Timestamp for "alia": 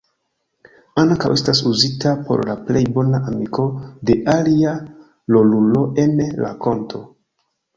4.39-4.75